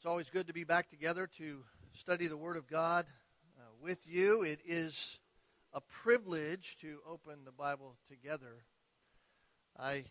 [0.00, 3.04] It's always good to be back together to study the Word of God
[3.58, 4.40] uh, with you.
[4.40, 5.18] It is
[5.74, 8.64] a privilege to open the Bible together.
[9.78, 10.04] I,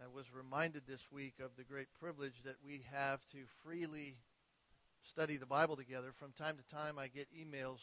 [0.00, 4.14] I was reminded this week of the great privilege that we have to freely
[5.02, 6.12] study the Bible together.
[6.12, 7.80] From time to time, I get emails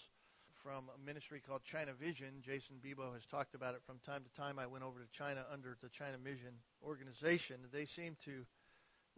[0.63, 2.35] from a ministry called China Vision.
[2.41, 4.59] Jason Bebo has talked about it from time to time.
[4.59, 7.57] I went over to China under the China Vision organization.
[7.73, 8.45] They seem to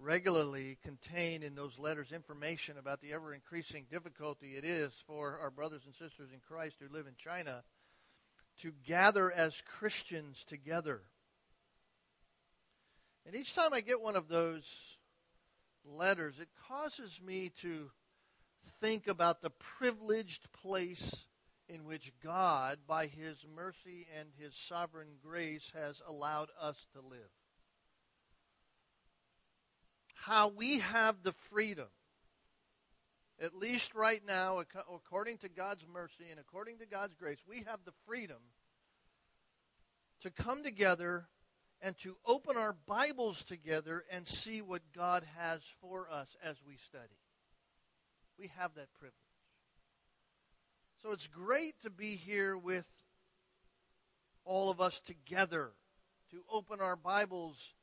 [0.01, 5.51] regularly contain in those letters information about the ever increasing difficulty it is for our
[5.51, 7.63] brothers and sisters in Christ who live in China
[8.61, 11.01] to gather as Christians together.
[13.25, 14.97] And each time I get one of those
[15.85, 17.91] letters, it causes me to
[18.79, 21.27] think about the privileged place
[21.69, 27.29] in which God, by His mercy and His sovereign grace, has allowed us to live
[30.21, 31.87] how we have the freedom,
[33.41, 34.59] at least right now,
[34.93, 38.37] according to God's mercy and according to God's grace, we have the freedom
[40.21, 41.25] to come together
[41.81, 46.75] and to open our Bibles together and see what God has for us as we
[46.77, 47.17] study.
[48.37, 49.15] We have that privilege.
[51.01, 52.85] So it's great to be here with
[54.45, 55.71] all of us together,
[56.29, 57.73] to open our Bibles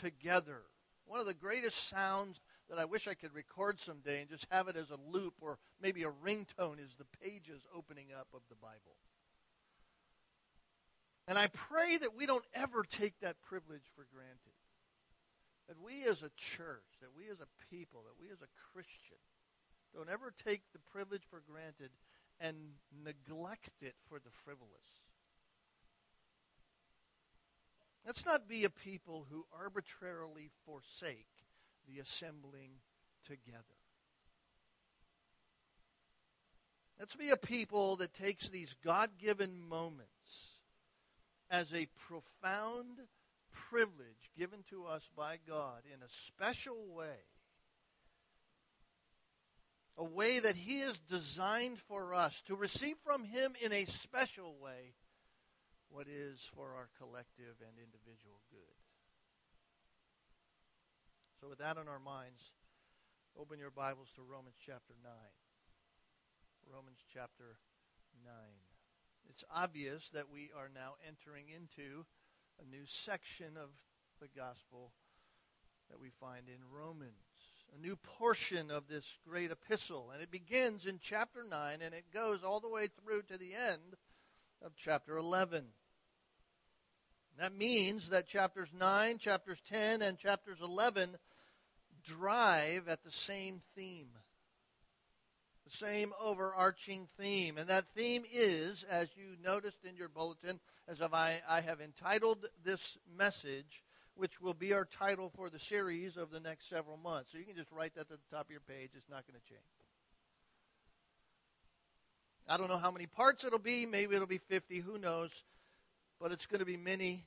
[0.00, 0.62] together.
[1.06, 4.68] One of the greatest sounds that I wish I could record someday and just have
[4.68, 8.56] it as a loop or maybe a ringtone is the pages opening up of the
[8.56, 8.96] Bible.
[11.28, 14.54] And I pray that we don't ever take that privilege for granted.
[15.68, 19.18] That we as a church, that we as a people, that we as a Christian
[19.94, 21.90] don't ever take the privilege for granted
[22.40, 22.56] and
[23.04, 25.05] neglect it for the frivolous.
[28.06, 31.26] Let's not be a people who arbitrarily forsake
[31.88, 32.70] the assembling
[33.26, 33.64] together.
[37.00, 40.60] Let's be a people that takes these God given moments
[41.50, 43.00] as a profound
[43.52, 47.24] privilege given to us by God in a special way.
[49.98, 54.54] A way that He has designed for us to receive from Him in a special
[54.62, 54.94] way
[55.88, 58.76] what is for our collective and individual good.
[61.40, 62.52] So, with that in our minds,
[63.38, 65.12] open your Bibles to Romans chapter 9.
[66.72, 67.58] Romans chapter
[68.24, 68.32] 9.
[69.28, 72.04] It's obvious that we are now entering into
[72.60, 73.70] a new section of
[74.20, 74.92] the gospel
[75.90, 77.12] that we find in Romans,
[77.76, 80.10] a new portion of this great epistle.
[80.12, 83.54] And it begins in chapter 9 and it goes all the way through to the
[83.54, 83.96] end
[84.64, 85.64] of chapter 11.
[87.38, 91.16] That means that chapters 9, chapters 10, and chapters 11
[92.02, 94.08] drive at the same theme.
[95.64, 97.58] The same overarching theme.
[97.58, 101.80] And that theme is, as you noticed in your bulletin, as of I, I have
[101.80, 103.82] entitled this message,
[104.14, 107.32] which will be our title for the series of the next several months.
[107.32, 108.90] So you can just write that at the top of your page.
[108.94, 109.75] It's not going to change.
[112.48, 113.86] I don't know how many parts it'll be.
[113.86, 114.80] Maybe it'll be 50.
[114.80, 115.44] Who knows?
[116.20, 117.26] but it's going to be many.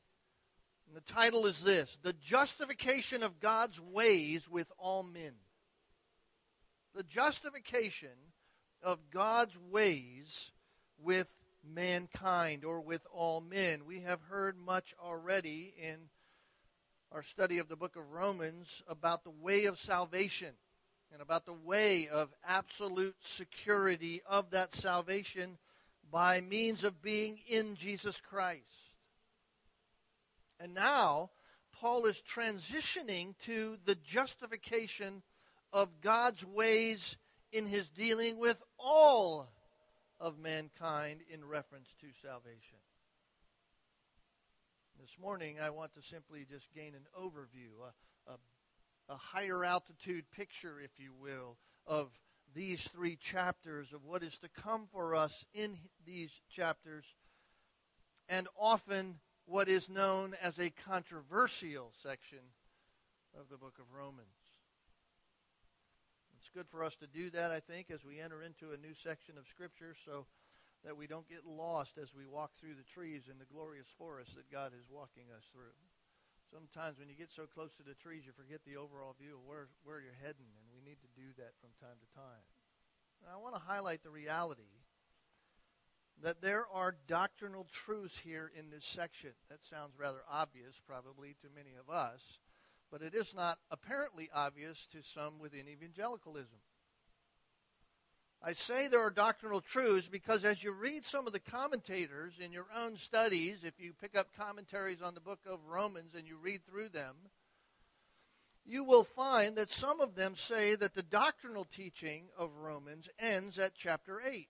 [0.88, 5.34] And the title is this The Justification of God's Ways with All Men.
[6.96, 8.10] The justification
[8.82, 10.52] of God's ways
[10.98, 11.28] with
[11.64, 13.86] mankind or with all men.
[13.86, 16.10] We have heard much already in
[17.12, 20.54] our study of the book of Romans about the way of salvation
[21.12, 25.58] and about the way of absolute security of that salvation
[26.12, 28.64] by means of being in Jesus Christ.
[30.60, 31.30] And now,
[31.80, 35.24] Paul is transitioning to the justification
[35.72, 37.16] of God's ways
[37.52, 39.50] in his dealing with all
[40.20, 42.78] of mankind in reference to salvation.
[45.00, 47.94] This morning, I want to simply just gain an overview, a,
[49.10, 52.10] a, higher altitude picture, if you will, of
[52.56, 57.06] these three chapters, of what is to come for us in these chapters,
[58.28, 59.16] and often
[59.46, 62.40] what is known as a controversial section
[63.40, 64.28] of the book of Romans.
[66.38, 68.94] It's good for us to do that, I think, as we enter into a new
[68.94, 70.26] section of Scripture so
[70.86, 74.36] that we don't get lost as we walk through the trees in the glorious forest
[74.36, 75.76] that God is walking us through.
[76.52, 79.46] Sometimes when you get so close to the trees, you forget the overall view of
[79.46, 82.46] where, where you're heading, and we need to do that from time to time.
[83.30, 84.80] I want to highlight the reality
[86.24, 89.32] that there are doctrinal truths here in this section.
[89.50, 92.40] That sounds rather obvious, probably, to many of us,
[92.92, 96.60] but it is not apparently obvious to some within evangelicalism.
[98.42, 102.54] I say there are doctrinal truths because as you read some of the commentators in
[102.54, 106.38] your own studies, if you pick up commentaries on the book of Romans and you
[106.38, 107.16] read through them,
[108.66, 113.60] you will find that some of them say that the doctrinal teaching of Romans ends
[113.60, 114.48] at chapter 8.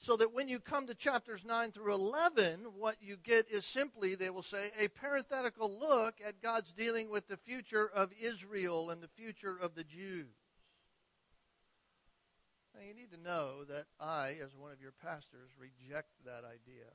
[0.00, 4.14] So that when you come to chapters 9 through 11, what you get is simply,
[4.14, 9.02] they will say, a parenthetical look at God's dealing with the future of Israel and
[9.02, 10.32] the future of the Jews.
[12.74, 16.88] Now, you need to know that I, as one of your pastors, reject that idea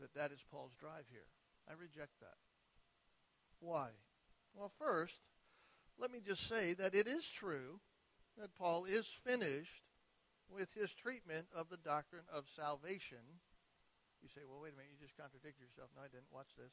[0.00, 1.28] that that is Paul's drive here.
[1.68, 2.38] I reject that.
[3.60, 3.88] Why?
[4.54, 5.20] Well, first,
[5.98, 7.80] let me just say that it is true
[8.38, 9.84] that Paul is finished
[10.54, 13.18] with his treatment of the doctrine of salvation.
[14.22, 15.90] You say, well, wait a minute, you just contradicted yourself.
[15.96, 16.32] No, I didn't.
[16.32, 16.72] Watch this.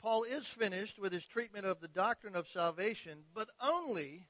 [0.00, 4.28] Paul is finished with his treatment of the doctrine of salvation, but only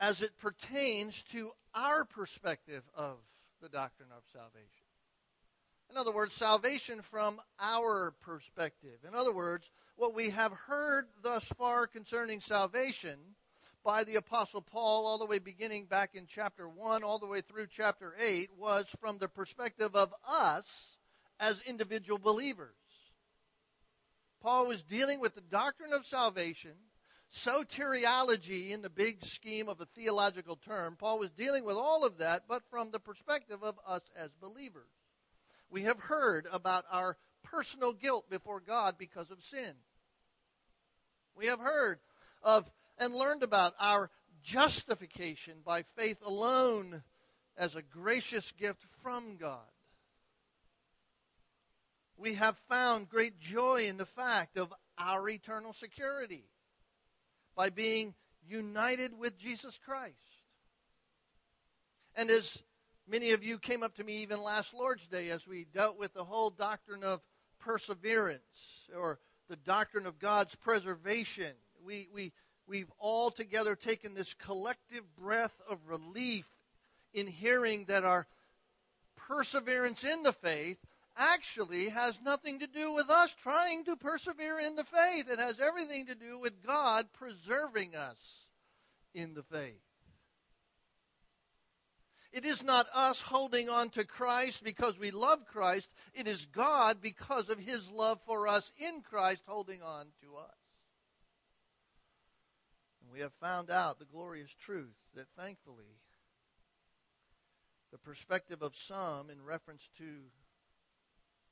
[0.00, 3.18] as it pertains to our perspective of
[3.60, 4.86] the doctrine of salvation.
[5.88, 8.98] In other words, salvation from our perspective.
[9.06, 13.18] In other words, what we have heard thus far concerning salvation
[13.84, 17.40] by the Apostle Paul, all the way beginning back in chapter 1, all the way
[17.40, 20.96] through chapter 8, was from the perspective of us
[21.40, 22.74] as individual believers.
[24.40, 26.72] Paul was dealing with the doctrine of salvation,
[27.32, 30.96] soteriology in the big scheme of a theological term.
[30.98, 34.90] Paul was dealing with all of that, but from the perspective of us as believers.
[35.70, 39.74] We have heard about our personal guilt before God because of sin.
[41.34, 41.98] We have heard
[42.42, 44.10] of and learned about our
[44.42, 47.02] justification by faith alone
[47.56, 49.58] as a gracious gift from God.
[52.16, 56.44] We have found great joy in the fact of our eternal security
[57.56, 58.14] by being
[58.46, 60.16] united with Jesus Christ.
[62.14, 62.62] And as
[63.08, 66.14] Many of you came up to me even last Lord's Day as we dealt with
[66.14, 67.20] the whole doctrine of
[67.58, 69.18] perseverance or
[69.48, 71.52] the doctrine of God's preservation.
[71.84, 72.32] We, we,
[72.66, 76.46] we've all together taken this collective breath of relief
[77.12, 78.26] in hearing that our
[79.16, 80.78] perseverance in the faith
[81.16, 85.30] actually has nothing to do with us trying to persevere in the faith.
[85.30, 88.46] It has everything to do with God preserving us
[89.14, 89.82] in the faith.
[92.32, 95.90] It is not us holding on to Christ because we love Christ.
[96.14, 100.61] It is God because of his love for us in Christ holding on to us.
[103.12, 106.00] We have found out the glorious truth that thankfully
[107.92, 110.32] the perspective of some in reference to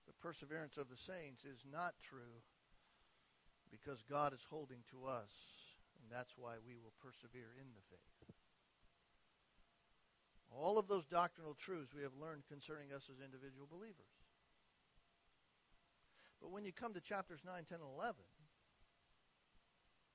[0.06, 2.40] the perseverance of the saints is not true
[3.70, 5.30] because God is holding to us,
[6.00, 8.32] and that's why we will persevere in the faith.
[10.50, 14.16] All of those doctrinal truths we have learned concerning us as individual believers.
[16.40, 18.16] But when you come to chapters 9, 10, and 11,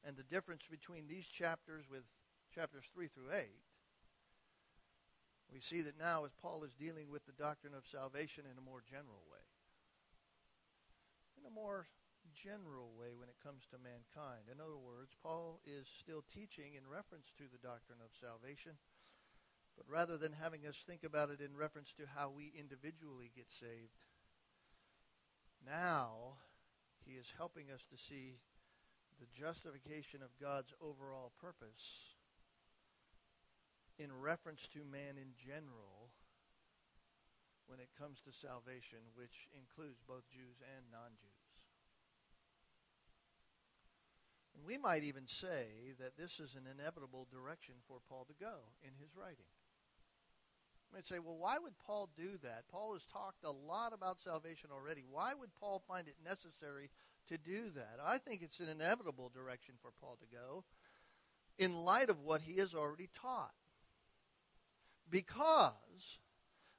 [0.06, 2.04] and the difference between these chapters with
[2.54, 3.50] chapters 3 through 8,
[5.52, 8.66] we see that now as Paul is dealing with the doctrine of salvation in a
[8.66, 9.44] more general way.
[11.38, 11.88] In a more
[12.34, 14.50] general way when it comes to mankind.
[14.52, 18.78] In other words, Paul is still teaching in reference to the doctrine of salvation
[19.76, 23.52] but rather than having us think about it in reference to how we individually get
[23.52, 24.00] saved,
[25.66, 26.40] now
[27.06, 28.40] he is helping us to see
[29.20, 32.16] the justification of God's overall purpose
[33.98, 36.12] in reference to man in general
[37.68, 41.44] when it comes to salvation, which includes both Jews and non-Jews.
[44.56, 48.72] And we might even say that this is an inevitable direction for Paul to go
[48.84, 49.50] in his writing
[50.96, 52.64] might say, well, why would Paul do that?
[52.72, 55.04] Paul has talked a lot about salvation already.
[55.04, 56.90] Why would Paul find it necessary
[57.30, 58.00] to do that?
[58.04, 60.64] I think it's an inevitable direction for Paul to go
[61.58, 63.54] in light of what he has already taught.
[65.10, 66.20] Because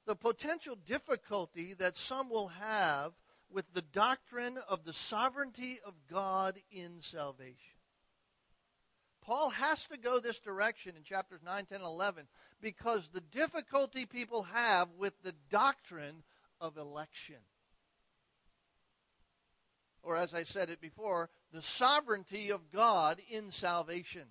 [0.05, 3.13] the potential difficulty that some will have
[3.49, 7.77] with the doctrine of the sovereignty of God in salvation.
[9.21, 12.27] Paul has to go this direction in chapters 9, 10, 11
[12.61, 16.23] because the difficulty people have with the doctrine
[16.61, 17.35] of election.
[20.07, 24.23] Or, as I said it before, the sovereignty of God in salvation.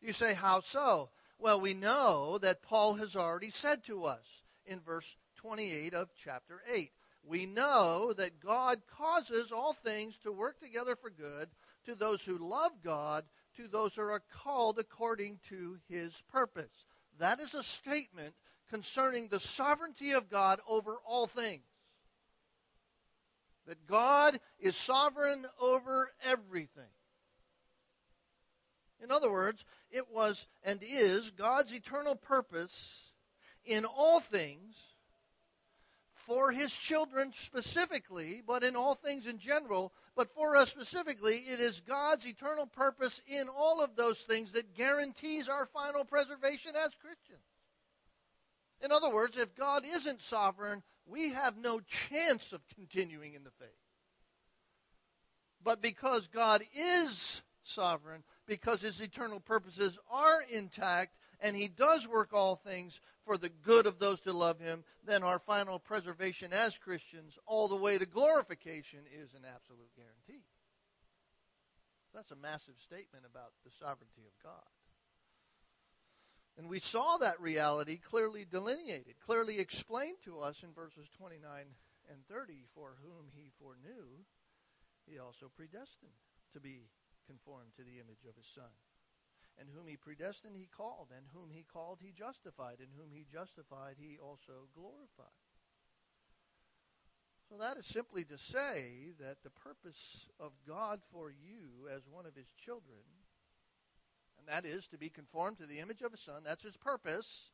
[0.00, 1.10] You say, how so?
[1.38, 6.62] Well, we know that Paul has already said to us in verse 28 of chapter
[6.72, 6.90] 8.
[7.22, 11.50] We know that God causes all things to work together for good
[11.84, 13.24] to those who love God,
[13.58, 16.86] to those who are called according to his purpose.
[17.18, 18.32] That is a statement
[18.70, 21.64] concerning the sovereignty of God over all things.
[23.68, 26.90] That God is sovereign over everything.
[29.02, 33.12] In other words, it was and is God's eternal purpose
[33.66, 34.74] in all things
[36.14, 39.92] for his children specifically, but in all things in general.
[40.16, 44.74] But for us specifically, it is God's eternal purpose in all of those things that
[44.74, 47.44] guarantees our final preservation as Christians.
[48.80, 53.50] In other words, if God isn't sovereign, we have no chance of continuing in the
[53.50, 53.68] faith.
[55.62, 62.32] But because God is sovereign, because his eternal purposes are intact, and he does work
[62.32, 66.78] all things for the good of those to love him, then our final preservation as
[66.78, 70.44] Christians, all the way to glorification, is an absolute guarantee.
[72.14, 74.64] That's a massive statement about the sovereignty of God.
[76.58, 81.38] And we saw that reality clearly delineated, clearly explained to us in verses 29
[82.10, 84.26] and 30 for whom he foreknew,
[85.06, 86.18] he also predestined
[86.52, 86.90] to be
[87.26, 88.74] conformed to the image of his Son.
[89.60, 91.08] And whom he predestined, he called.
[91.14, 92.78] And whom he called, he justified.
[92.78, 95.38] And whom he justified, he also glorified.
[97.48, 102.26] So that is simply to say that the purpose of God for you as one
[102.26, 103.02] of his children,
[104.48, 107.50] that is to be conformed to the image of his Son, that's his purpose.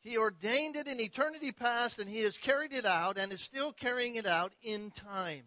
[0.00, 3.72] He ordained it in eternity past, and he has carried it out and is still
[3.72, 5.44] carrying it out in time.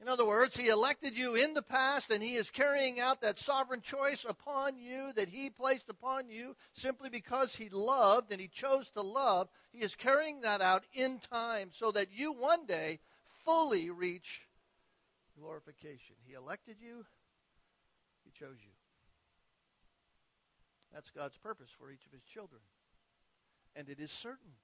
[0.00, 3.38] In other words, He elected you in the past, and He is carrying out that
[3.38, 8.48] sovereign choice upon you that He placed upon you simply because He loved and He
[8.48, 9.48] chose to love.
[9.72, 13.00] He is carrying that out in time so that you one day
[13.44, 14.48] fully reach
[15.38, 16.16] glorification.
[16.26, 17.04] He elected you,
[18.40, 18.72] chose you.
[20.92, 22.62] That's God's purpose for each of His children.
[23.76, 24.56] And it is certain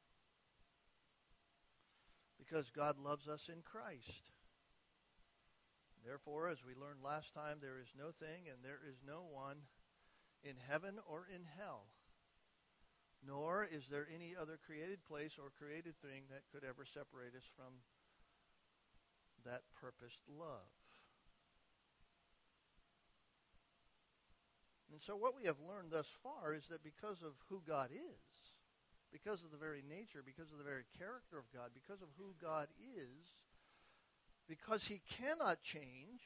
[2.38, 4.32] because God loves us in Christ.
[6.04, 9.66] Therefore, as we learned last time, there is no thing and there is no one
[10.42, 11.90] in heaven or in hell,
[13.26, 17.46] nor is there any other created place or created thing that could ever separate us
[17.58, 17.82] from
[19.44, 20.75] that purposed love.
[24.92, 28.22] And so, what we have learned thus far is that because of who God is,
[29.12, 32.34] because of the very nature, because of the very character of God, because of who
[32.40, 33.34] God is,
[34.48, 36.22] because he cannot change,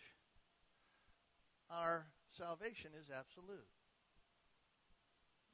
[1.71, 3.69] our salvation is absolute.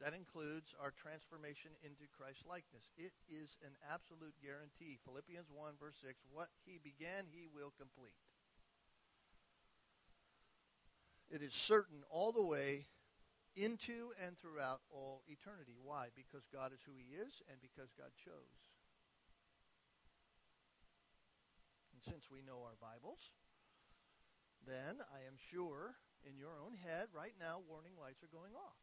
[0.00, 2.92] That includes our transformation into Christ likeness.
[2.98, 4.98] It is an absolute guarantee.
[5.04, 8.18] Philippians 1, verse 6 What he began, he will complete.
[11.30, 12.86] It is certain all the way
[13.56, 15.74] into and throughout all eternity.
[15.82, 16.08] Why?
[16.14, 18.60] Because God is who he is and because God chose.
[21.92, 23.32] And since we know our Bibles,
[24.66, 25.96] then I am sure
[26.28, 28.76] in your own head right now warning lights are going off.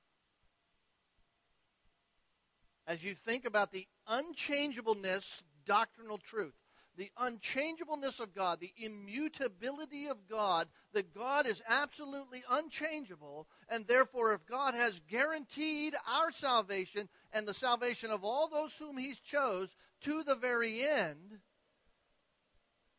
[2.88, 6.56] As you think about the unchangeableness, doctrinal truth,
[6.98, 14.34] the unchangeableness of God, the immutability of God, that God is absolutely unchangeable, and therefore,
[14.34, 19.76] if God has guaranteed our salvation and the salvation of all those whom He's chose
[20.02, 21.40] to the very end,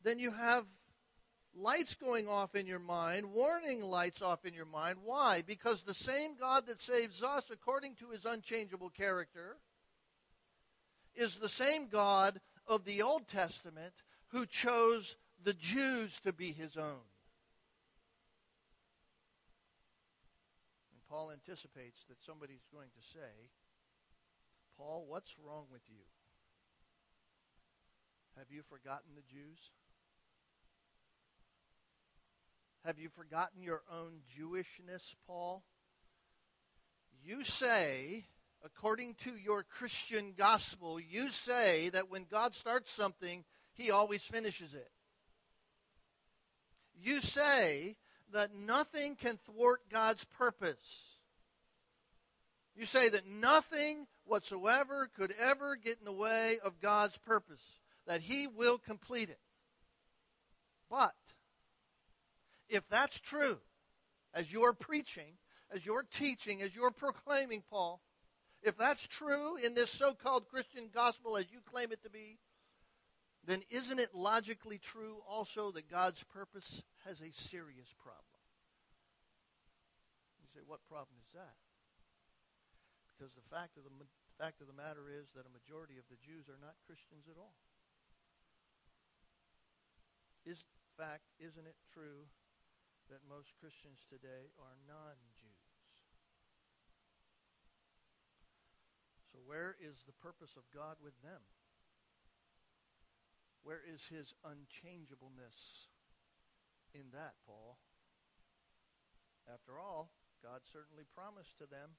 [0.03, 0.67] then you have
[1.57, 4.99] lights going off in your mind, warning lights off in your mind.
[5.05, 5.43] Why?
[5.43, 9.57] Because the same God that saves us according to his unchangeable character
[11.15, 13.95] is the same God of the Old Testament
[14.29, 17.05] who chose the Jews to be his own.
[20.93, 23.51] And Paul anticipates that somebody's going to say,
[24.77, 26.05] Paul, what's wrong with you?
[28.37, 29.71] Have you forgotten the Jews?
[32.85, 35.63] Have you forgotten your own Jewishness, Paul?
[37.25, 38.27] You say,
[38.65, 43.45] according to your Christian gospel, you say that when God starts something,
[43.75, 44.91] he always finishes it.
[47.03, 47.97] You say
[48.33, 51.19] that nothing can thwart God's purpose.
[52.75, 57.63] You say that nothing whatsoever could ever get in the way of God's purpose,
[58.07, 59.39] that He will complete it.
[60.91, 61.15] But
[62.69, 63.59] if that's true,
[64.33, 65.35] as you're preaching,
[65.73, 68.01] as you're teaching, as you're proclaiming, Paul,
[68.65, 72.39] if that's true in this so called Christian gospel as you claim it to be,
[73.47, 78.41] then isn't it logically true also that God's purpose has a serious problem?
[80.41, 81.57] You say, what problem is that?
[83.13, 83.93] Because the fact of the
[84.41, 87.39] fact of the matter is that a majority of the Jews are not Christians at
[87.39, 87.55] all.
[90.45, 90.65] Is
[90.97, 92.31] fact, isn't it true
[93.11, 95.34] that most Christians today are non-Jews?
[99.35, 101.43] So where is the purpose of God with them?
[103.67, 105.91] Where is his unchangeableness
[106.95, 107.83] in that, Paul?
[109.51, 111.99] After all, God certainly promised to them,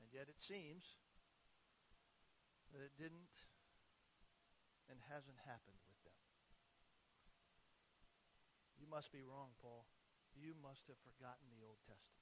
[0.00, 0.96] and yet it seems
[2.72, 3.44] that it didn't
[4.88, 6.16] and hasn't happened with them.
[8.80, 9.84] You must be wrong, Paul.
[10.32, 12.19] You must have forgotten the Old Testament.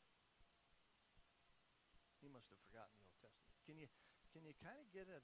[2.49, 3.61] Must have forgotten the Old Testament.
[3.69, 3.89] Can you
[4.33, 5.21] can you kind of get a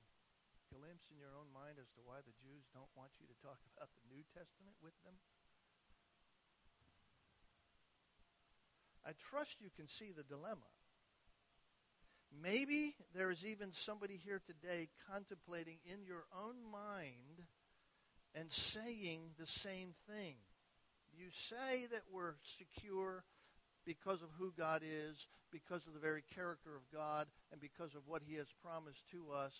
[0.68, 3.56] glimpse in your own mind as to why the Jews don't want you to talk
[3.72, 5.16] about the New Testament with them?
[9.08, 10.68] I trust you can see the dilemma.
[12.28, 17.48] Maybe there is even somebody here today contemplating in your own mind
[18.34, 20.36] and saying the same thing.
[21.16, 23.24] You say that we're secure
[23.86, 28.02] because of who God is, because of the very character of God, and because of
[28.08, 29.54] what He has promised to us.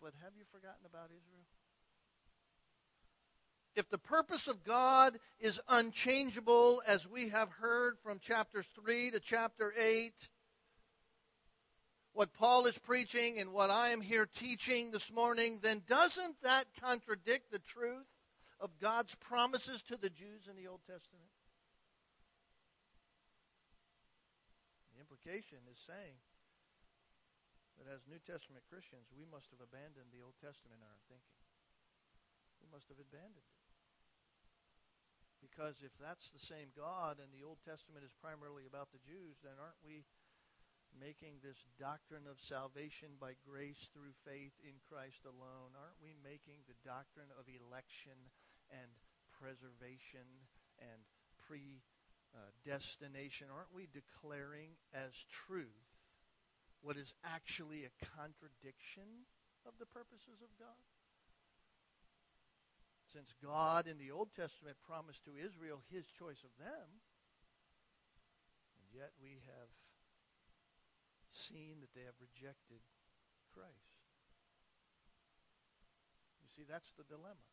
[0.00, 1.46] But have you forgotten about Israel?
[3.74, 9.20] If the purpose of God is unchangeable, as we have heard from chapters 3 to
[9.20, 10.12] chapter 8,
[12.12, 16.66] what Paul is preaching and what I am here teaching this morning, then doesn't that
[16.78, 18.06] contradict the truth
[18.60, 21.30] of God's promises to the Jews in the Old Testament?
[25.26, 26.22] The implication is saying
[27.82, 31.42] that as New Testament Christians, we must have abandoned the Old Testament in our thinking.
[32.62, 33.62] We must have abandoned it.
[35.42, 39.42] Because if that's the same God and the Old Testament is primarily about the Jews,
[39.42, 40.06] then aren't we
[40.94, 45.74] making this doctrine of salvation by grace through faith in Christ alone?
[45.74, 48.14] Aren't we making the doctrine of election
[48.70, 48.94] and
[49.34, 50.46] preservation
[50.78, 51.02] and
[52.36, 53.48] Uh, predestination?
[53.48, 55.16] Aren't we declaring as
[55.48, 55.88] truth
[56.84, 59.24] what is actually a contradiction
[59.64, 60.84] of the purposes of God?
[63.08, 67.00] Since God in the Old Testament promised to Israel his choice of them,
[68.76, 69.72] and yet we have
[71.32, 72.84] seen that they have rejected
[73.56, 73.96] Christ.
[76.44, 77.48] You see, that's the dilemma.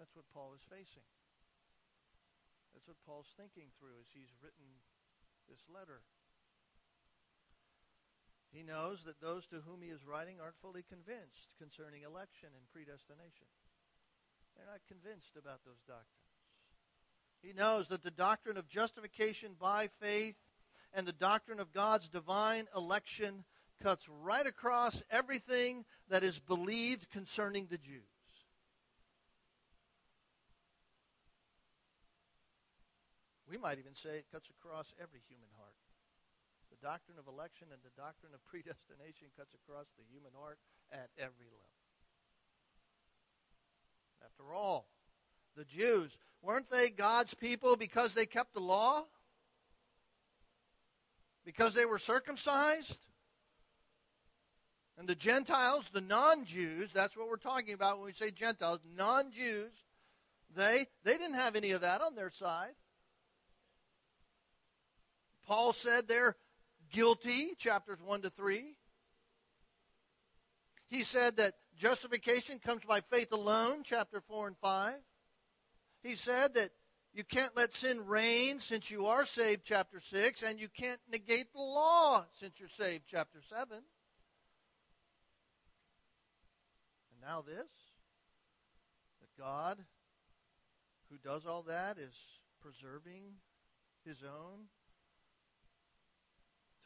[0.00, 1.04] That's what Paul is facing.
[2.78, 4.78] That's what Paul's thinking through as he's written
[5.50, 5.98] this letter.
[8.54, 12.70] He knows that those to whom he is writing aren't fully convinced concerning election and
[12.70, 13.50] predestination.
[14.54, 16.38] They're not convinced about those doctrines.
[17.42, 20.38] He knows that the doctrine of justification by faith
[20.94, 23.42] and the doctrine of God's divine election
[23.82, 28.17] cuts right across everything that is believed concerning the Jews.
[33.48, 35.74] We might even say it cuts across every human heart.
[36.70, 40.58] The doctrine of election and the doctrine of predestination cuts across the human heart
[40.92, 41.78] at every level.
[44.24, 44.86] After all,
[45.56, 49.04] the Jews, weren't they God's people because they kept the law?
[51.44, 52.98] Because they were circumcised?
[54.98, 59.72] And the Gentiles, the non-Jews, that's what we're talking about when we say Gentiles, non-Jews,
[60.54, 62.74] they they didn't have any of that on their side.
[65.48, 66.36] Paul said they're
[66.92, 68.76] guilty, chapters 1 to 3.
[70.88, 74.94] He said that justification comes by faith alone, chapter 4 and 5.
[76.02, 76.70] He said that
[77.14, 81.50] you can't let sin reign since you are saved, chapter 6, and you can't negate
[81.54, 83.68] the law since you're saved, chapter 7.
[83.72, 83.82] And
[87.22, 87.70] now this
[89.20, 89.78] that God,
[91.10, 92.14] who does all that, is
[92.60, 93.22] preserving
[94.04, 94.66] his own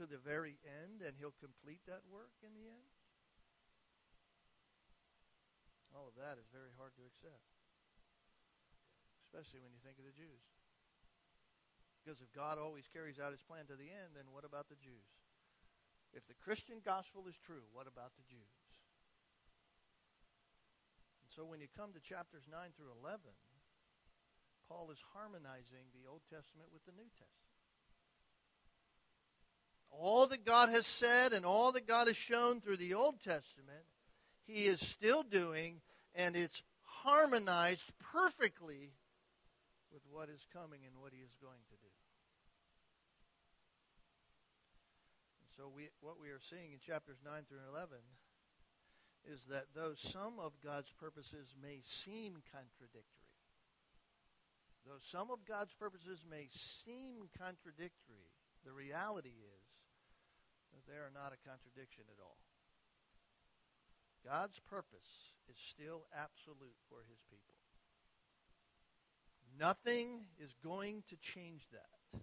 [0.00, 2.88] to the very end and he'll complete that work in the end?
[5.92, 7.44] All of that is very hard to accept,
[9.28, 10.40] especially when you think of the Jews.
[12.00, 14.80] Because if God always carries out his plan to the end, then what about the
[14.80, 15.06] Jews?
[16.16, 18.56] If the Christian gospel is true, what about the Jews?
[21.22, 23.20] And so when you come to chapters 9 through 11,
[24.66, 27.51] Paul is harmonizing the Old Testament with the New Testament
[29.92, 33.84] all that God has said and all that God has shown through the Old Testament
[34.46, 35.80] he is still doing,
[36.14, 38.92] and it's harmonized perfectly
[39.92, 41.92] with what is coming and what he is going to do.
[45.40, 47.98] And so we, what we are seeing in chapters 9 through 11
[49.24, 53.30] is that though some of God's purposes may seem contradictory,
[54.84, 59.38] though some of God's purposes may seem contradictory, the reality
[60.86, 62.38] they are not a contradiction at all.
[64.24, 67.54] God's purpose is still absolute for his people.
[69.58, 72.20] Nothing is going to change that.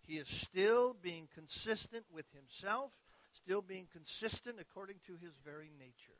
[0.00, 2.92] He is still being consistent with himself
[3.32, 6.18] still being consistent according to his very nature.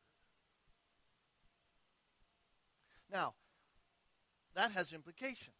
[3.13, 3.35] Now,
[4.55, 5.57] that has implications.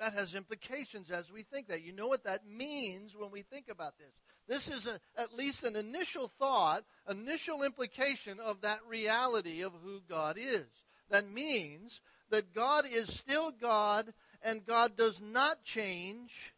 [0.00, 1.84] That has implications as we think that.
[1.84, 4.12] You know what that means when we think about this.
[4.48, 10.00] This is a, at least an initial thought, initial implication of that reality of who
[10.08, 10.66] God is.
[11.10, 16.54] That means that God is still God and God does not change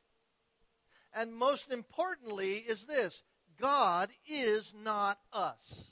[1.15, 3.23] and most importantly, is this
[3.61, 5.91] God is not us.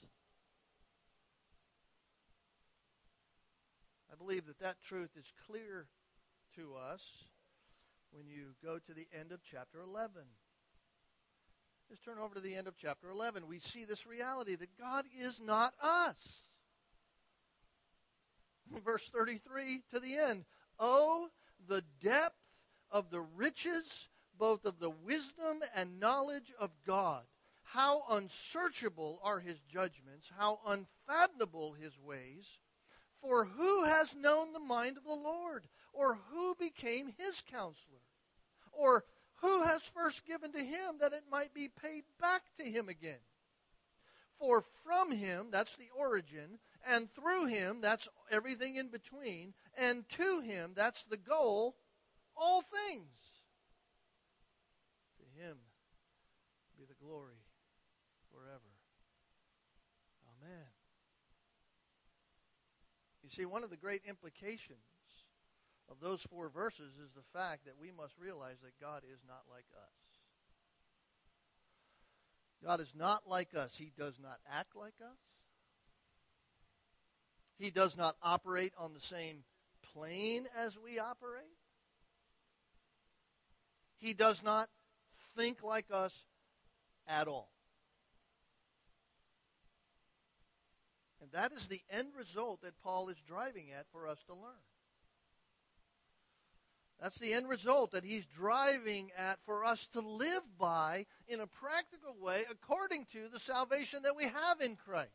[4.12, 5.86] I believe that that truth is clear
[6.56, 7.24] to us
[8.12, 10.10] when you go to the end of chapter 11.
[11.88, 13.46] Let's turn over to the end of chapter 11.
[13.48, 16.42] We see this reality that God is not us.
[18.84, 20.44] Verse 33 to the end.
[20.78, 21.28] Oh,
[21.68, 22.36] the depth
[22.90, 24.08] of the riches
[24.40, 27.22] both of the wisdom and knowledge of God.
[27.62, 32.58] How unsearchable are his judgments, how unfathomable his ways.
[33.20, 35.68] For who has known the mind of the Lord?
[35.92, 37.99] Or who became his counselor?
[38.72, 39.04] Or
[39.36, 43.20] who has first given to him that it might be paid back to him again?
[44.38, 50.40] For from him, that's the origin, and through him, that's everything in between, and to
[50.40, 51.76] him, that's the goal,
[52.36, 53.42] all things
[55.18, 55.58] To him
[56.78, 57.44] be the glory
[58.32, 58.72] forever.
[60.42, 60.66] Amen.
[63.22, 64.89] You see, one of the great implications
[65.90, 69.42] of those four verses is the fact that we must realize that God is not
[69.50, 70.10] like us.
[72.64, 73.74] God is not like us.
[73.76, 75.18] He does not act like us.
[77.58, 79.44] He does not operate on the same
[79.92, 81.42] plane as we operate.
[83.98, 84.68] He does not
[85.36, 86.24] think like us
[87.06, 87.50] at all.
[91.20, 94.69] And that is the end result that Paul is driving at for us to learn.
[97.00, 101.46] That's the end result that he's driving at for us to live by in a
[101.46, 105.10] practical way according to the salvation that we have in Christ.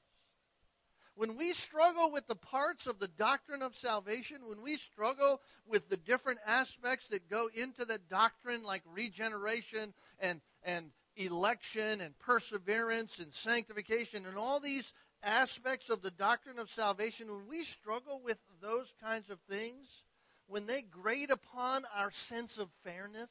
[1.13, 5.87] When we struggle with the parts of the doctrine of salvation, when we struggle with
[5.87, 13.19] the different aspects that go into the doctrine, like regeneration and, and election and perseverance
[13.19, 14.91] and sanctification and all these
[15.23, 20.03] aspects of the doctrine of salvation, when we struggle with those kinds of things,
[20.47, 23.29] when they grate upon our sense of fairness,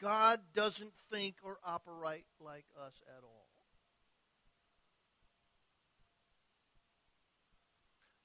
[0.00, 3.48] God doesn't think or operate like us at all.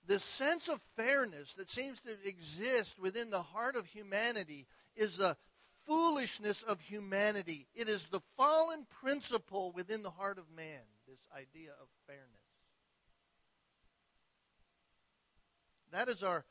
[0.08, 5.38] this sense of fairness that seems to exist within the heart of humanity is the
[5.86, 7.68] foolishness of humanity.
[7.74, 12.43] It is the fallen principle within the heart of man, this idea of fairness.
[15.94, 16.44] That is our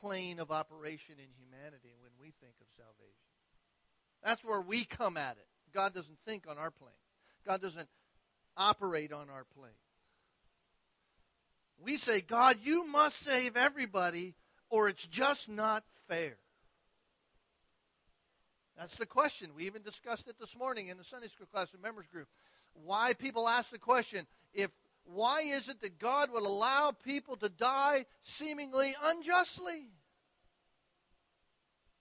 [0.00, 3.12] plane of operation in humanity when we think of salvation.
[4.24, 5.46] That's where we come at it.
[5.72, 6.90] God doesn't think on our plane.
[7.46, 7.88] God doesn't
[8.56, 9.72] operate on our plane
[11.82, 14.34] we say, God, you must save everybody,
[14.70, 16.36] or it's just not fair.
[18.76, 19.50] That's the question.
[19.56, 22.28] We even discussed it this morning in the Sunday school class and members group.
[22.74, 24.70] Why people ask the question, if
[25.04, 29.90] why is it that God would allow people to die seemingly unjustly?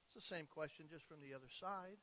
[0.05, 1.97] It's the same question just from the other side.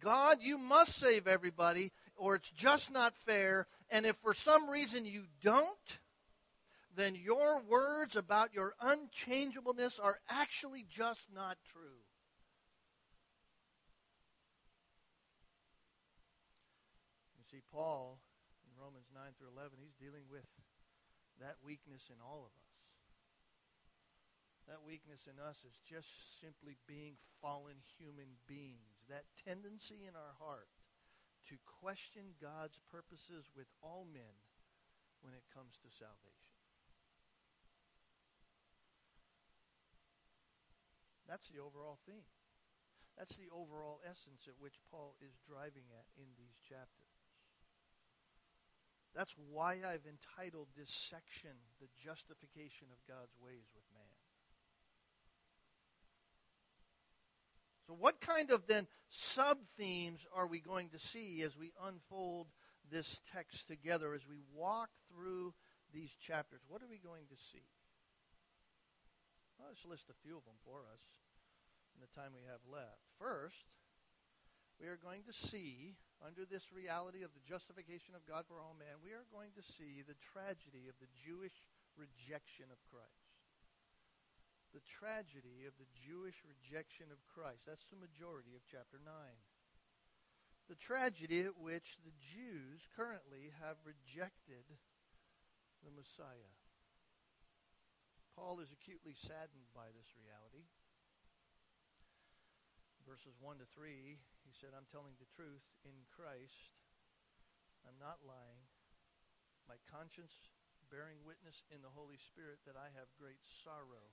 [0.00, 3.66] God, you must save everybody, or it's just not fair.
[3.90, 5.98] And if for some reason you don't,
[6.96, 12.02] then your words about your unchangeableness are actually just not true.
[17.38, 18.18] You see, Paul
[19.24, 20.44] 9 through 11, he's dealing with
[21.40, 22.76] that weakness in all of us.
[24.68, 26.12] That weakness in us is just
[26.44, 29.00] simply being fallen human beings.
[29.08, 30.68] That tendency in our heart
[31.48, 34.36] to question God's purposes with all men
[35.24, 36.52] when it comes to salvation.
[41.24, 42.28] That's the overall theme.
[43.16, 47.03] That's the overall essence at which Paul is driving at in these chapters.
[49.14, 51.50] That's why I've entitled this section,
[51.80, 54.02] The Justification of God's Ways with Man.
[57.86, 62.48] So, what kind of then sub themes are we going to see as we unfold
[62.90, 65.54] this text together, as we walk through
[65.92, 66.60] these chapters?
[66.66, 67.68] What are we going to see?
[69.58, 71.04] Well, let's list a few of them for us
[71.94, 73.04] in the time we have left.
[73.18, 73.64] First,
[74.80, 78.76] we are going to see, under this reality of the justification of God for all
[78.78, 81.54] man, we are going to see the tragedy of the Jewish
[81.98, 83.34] rejection of Christ.
[84.74, 87.62] The tragedy of the Jewish rejection of Christ.
[87.62, 89.06] That's the majority of chapter 9.
[90.66, 94.66] The tragedy at which the Jews currently have rejected
[95.84, 96.52] the Messiah.
[98.34, 100.66] Paul is acutely saddened by this reality.
[103.06, 106.72] Verses 1 to 3, he said, I'm telling the truth in Christ.
[107.88, 108.64] I'm not lying.
[109.66, 110.36] My conscience
[110.92, 114.12] bearing witness in the Holy Spirit that I have great sorrow,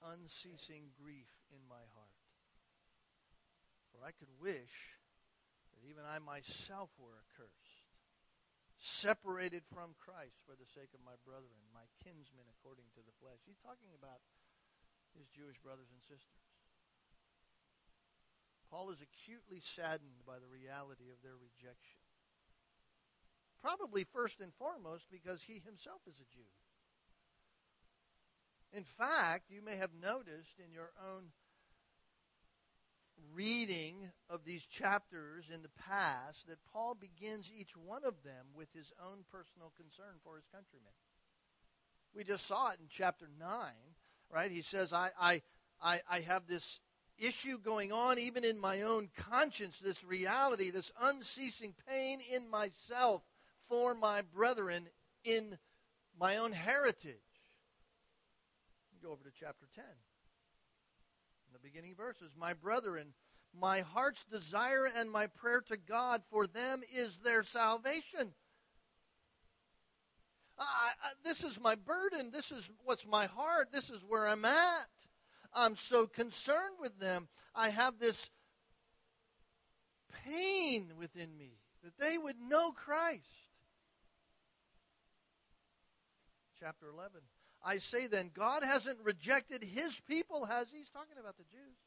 [0.00, 2.22] unceasing grief in my heart.
[3.90, 4.96] For I could wish
[5.74, 7.86] that even I myself were accursed
[8.78, 13.40] separated from Christ for the sake of my brethren, my kinsmen according to the flesh.
[13.48, 14.20] He's talking about
[15.16, 16.45] his Jewish brothers and sisters.
[18.76, 22.00] Paul is acutely saddened by the reality of their rejection.
[23.62, 26.44] Probably first and foremost because he himself is a Jew.
[28.76, 31.30] In fact, you may have noticed in your own
[33.32, 38.68] reading of these chapters in the past that Paul begins each one of them with
[38.74, 40.92] his own personal concern for his countrymen.
[42.14, 43.48] We just saw it in chapter 9,
[44.30, 44.50] right?
[44.50, 45.42] He says, I, I,
[45.80, 46.80] I, I have this
[47.18, 53.22] issue going on even in my own conscience, this reality, this unceasing pain in myself
[53.68, 54.88] for my brethren
[55.24, 55.58] in
[56.18, 57.16] my own heritage.
[59.02, 59.84] Go over to chapter 10
[61.56, 62.32] the beginning verses.
[62.38, 63.14] My brethren,
[63.58, 68.34] my heart's desire and my prayer to God for them is their salvation.
[70.58, 70.64] I,
[71.02, 72.30] I, this is my burden.
[72.30, 73.68] This is what's my heart.
[73.72, 74.86] This is where I'm at.
[75.56, 77.28] I'm so concerned with them.
[77.54, 78.30] I have this
[80.26, 83.24] pain within me that they would know Christ.
[86.60, 87.20] Chapter 11.
[87.64, 90.78] I say then, God hasn't rejected his people, has he?
[90.78, 91.78] He's talking about the Jews.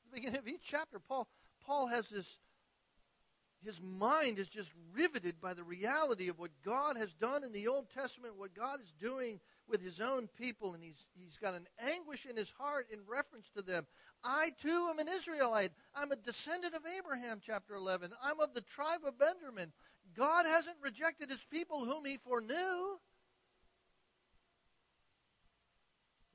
[0.00, 1.28] At the beginning of each chapter, Paul,
[1.64, 2.38] Paul has this,
[3.62, 7.68] his mind is just riveted by the reality of what God has done in the
[7.68, 11.66] Old Testament, what God is doing with his own people, and he's, he's got an
[11.80, 13.86] anguish in his heart in reference to them.
[14.22, 15.72] I too am an Israelite.
[15.94, 18.12] I'm a descendant of Abraham, chapter 11.
[18.22, 19.72] I'm of the tribe of Benjamin.
[20.14, 23.00] God hasn't rejected his people whom he foreknew.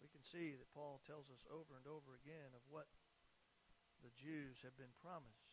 [0.01, 2.87] We can see that Paul tells us over and over again of what
[4.03, 5.45] the Jews have been promised.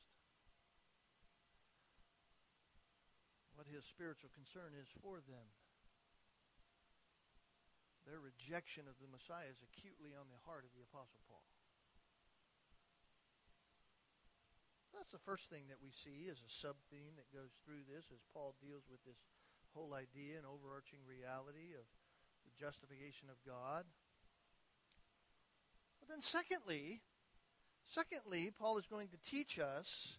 [3.55, 5.49] What his spiritual concern is for them.
[8.07, 11.43] Their rejection of the Messiah is acutely on the heart of the Apostle Paul.
[14.95, 18.09] That's the first thing that we see as a sub theme that goes through this
[18.15, 19.19] as Paul deals with this
[19.75, 21.85] whole idea and overarching reality of
[22.47, 23.85] the justification of God.
[26.01, 27.03] But then secondly,
[27.85, 30.17] secondly, Paul is going to teach us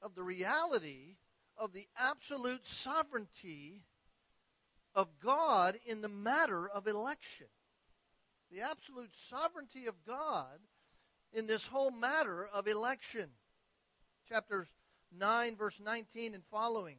[0.00, 1.18] of the reality
[1.58, 3.82] of the absolute sovereignty
[4.94, 7.46] of God in the matter of election.
[8.50, 10.58] The absolute sovereignty of God
[11.32, 13.30] in this whole matter of election.
[14.28, 14.68] Chapters
[15.16, 16.96] 9, verse 19 and following.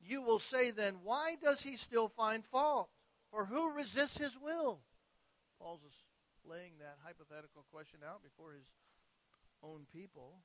[0.00, 2.88] You will say then, why does he still find fault?
[3.30, 4.80] For who resists his will?
[5.58, 5.80] Paul's
[6.44, 8.66] laying that hypothetical question out before his
[9.62, 10.40] own people.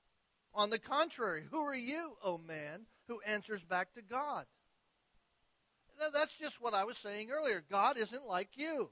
[0.53, 4.45] On the contrary, who are you, O oh man, who answers back to God?
[6.13, 7.63] That's just what I was saying earlier.
[7.69, 8.89] God isn't like you.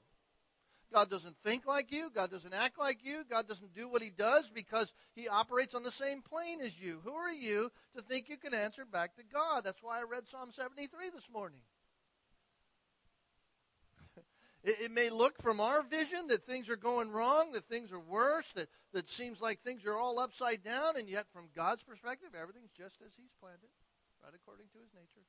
[0.92, 2.10] God doesn't think like you.
[2.12, 3.22] God doesn't act like you.
[3.28, 7.00] God doesn't do what he does because he operates on the same plane as you.
[7.04, 9.62] Who are you to think you can answer back to God?
[9.62, 11.60] That's why I read Psalm 73 this morning.
[14.62, 17.98] It, it, may look from our vision that things are going wrong, that things are
[17.98, 22.36] worse, that, that seems like things are all upside down, and yet from God's perspective,
[22.38, 23.72] everything's just as He's planned it,
[24.22, 25.24] right according to His nature.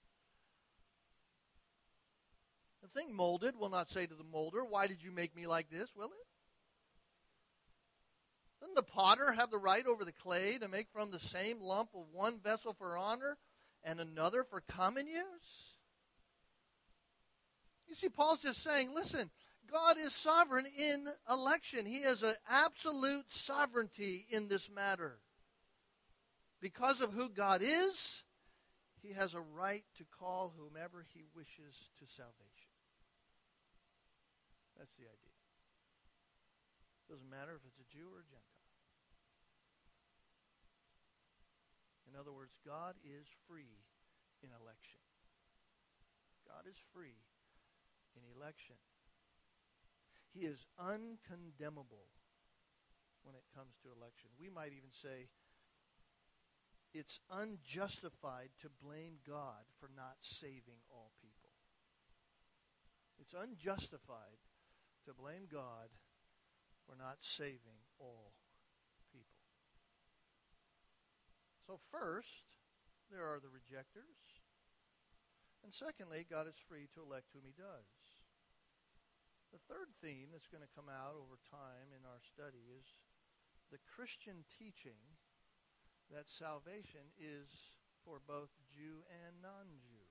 [2.94, 5.92] Thing molded will not say to the molder, Why did you make me like this?
[5.96, 6.28] Will it?
[8.60, 11.90] Doesn't the potter have the right over the clay to make from the same lump
[11.96, 13.38] of one vessel for honor
[13.84, 15.72] and another for common use?
[17.88, 19.32] You see, Paul's just saying, listen,
[19.70, 21.86] God is sovereign in election.
[21.86, 25.20] He has an absolute sovereignty in this matter.
[26.62, 28.24] Because of who God is,
[29.02, 32.51] he has a right to call whomever he wishes to salvation.
[34.82, 35.38] That's the idea.
[37.06, 38.65] Doesn't matter if it's a Jew or a Gentile.
[42.10, 43.86] In other words, God is free
[44.41, 45.06] in election.
[46.50, 47.22] God is free
[48.17, 48.82] in election.
[50.34, 52.10] He is uncondemnable
[53.22, 54.34] when it comes to election.
[54.41, 55.30] We might even say
[56.89, 61.54] it's unjustified to blame God for not saving all people.
[63.22, 64.41] It's unjustified
[65.06, 65.90] to blame God
[66.86, 68.34] for not saving all
[69.12, 69.46] people.
[71.66, 72.62] So, first,
[73.10, 74.42] there are the rejectors.
[75.64, 77.90] And secondly, God is free to elect whom he does.
[79.54, 82.88] The third theme that's going to come out over time in our study is
[83.70, 85.20] the Christian teaching
[86.10, 87.52] that salvation is
[88.04, 90.08] for both Jew and non Jew.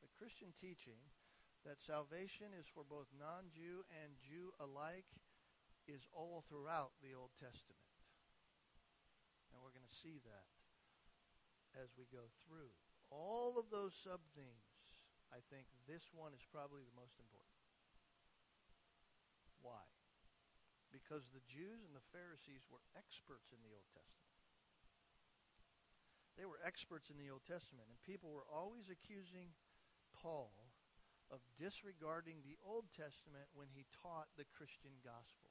[0.00, 1.00] The Christian teaching
[1.68, 5.04] that salvation is for both non Jew and Jew alike
[5.84, 7.84] is all throughout the Old Testament.
[9.52, 10.48] And we're going to see that
[11.76, 12.72] as we go through.
[13.12, 17.60] All of those sub themes, I think this one is probably the most important.
[19.60, 19.84] Why?
[20.88, 24.32] Because the Jews and the Pharisees were experts in the Old Testament.
[26.40, 29.52] They were experts in the Old Testament, and people were always accusing
[30.16, 30.67] Paul
[31.30, 35.50] of disregarding the Old Testament when he taught the Christian gospel.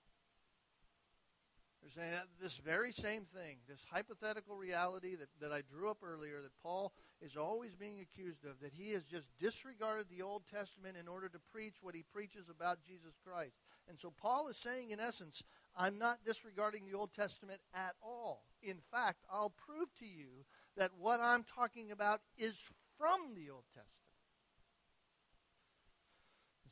[1.82, 6.42] They're saying this very same thing, this hypothetical reality that, that I drew up earlier,
[6.42, 10.98] that Paul is always being accused of, that he has just disregarded the Old Testament
[11.00, 13.58] in order to preach what he preaches about Jesus Christ.
[13.88, 15.44] And so Paul is saying, in essence,
[15.76, 18.44] I'm not disregarding the Old Testament at all.
[18.64, 22.60] In fact, I'll prove to you that what I'm talking about is
[22.98, 24.07] from the Old Testament.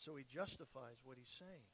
[0.05, 1.65] So he justifies what he's saying.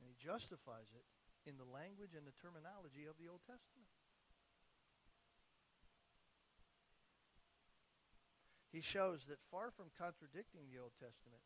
[0.00, 1.04] And he justifies it
[1.44, 3.92] in the language and the terminology of the Old Testament.
[8.72, 11.44] He shows that far from contradicting the Old Testament,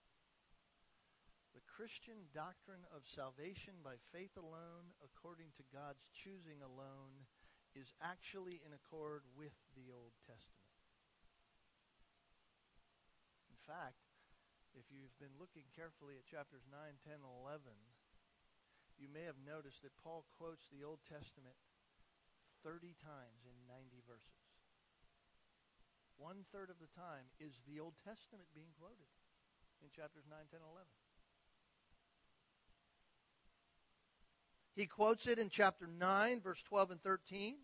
[1.51, 7.27] the Christian doctrine of salvation by faith alone, according to God's choosing alone,
[7.75, 10.71] is actually in accord with the Old Testament.
[13.51, 14.04] In fact,
[14.75, 17.63] if you've been looking carefully at chapters 9, 10, and 11,
[18.99, 21.55] you may have noticed that Paul quotes the Old Testament
[22.67, 24.43] 30 times in 90 verses.
[26.19, 29.11] One third of the time is the Old Testament being quoted
[29.83, 30.87] in chapters 9, 10, and 11.
[34.75, 37.55] He quotes it in chapter 9, verse 12 and 13.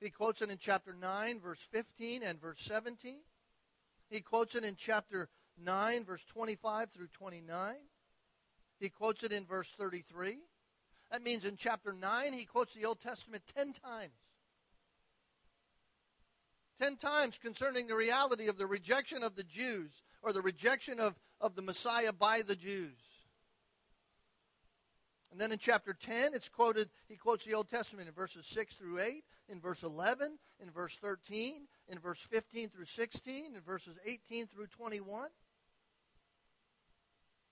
[0.00, 3.20] He quotes it in chapter 9, verse 15 and verse 17.
[4.10, 5.28] He quotes it in chapter
[5.62, 7.74] 9, verse 25 through 29.
[8.80, 10.38] He quotes it in verse 33.
[11.10, 14.12] That means in chapter 9, he quotes the Old Testament 10 times.
[16.80, 21.14] 10 times concerning the reality of the rejection of the Jews or the rejection of,
[21.40, 22.98] of the Messiah by the Jews.
[25.30, 28.76] And then in chapter 10, it's quoted, he quotes the Old Testament in verses 6
[28.76, 33.96] through 8, in verse 11, in verse 13, in verse 15 through 16, in verses
[34.04, 35.28] 18 through 21.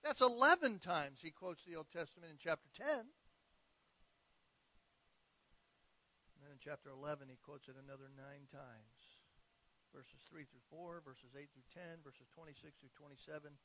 [0.03, 2.85] That's 11 times he quotes the Old Testament in chapter 10.
[2.85, 3.07] And
[6.43, 8.99] then in chapter 11, he quotes it another nine times.
[9.95, 13.55] Verses 3 through 4, verses 8 through 10, verses 26 through 27,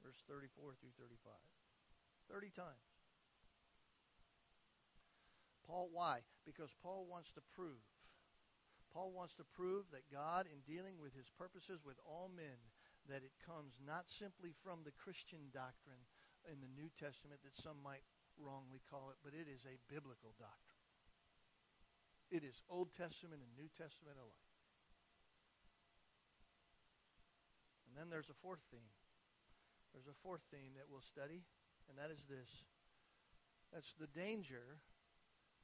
[0.00, 1.36] verse 34 through 35.
[2.32, 2.88] 30 times.
[5.68, 6.24] Paul, why?
[6.48, 7.84] Because Paul wants to prove.
[8.88, 12.56] Paul wants to prove that God, in dealing with his purposes with all men,
[13.08, 16.04] that it comes not simply from the Christian doctrine
[16.46, 18.04] in the New Testament that some might
[18.36, 20.84] wrongly call it, but it is a biblical doctrine.
[22.30, 24.52] It is Old Testament and New Testament alike.
[27.88, 28.92] And then there's a fourth theme.
[29.96, 31.48] There's a fourth theme that we'll study,
[31.88, 32.68] and that is this.
[33.72, 34.84] That's the danger,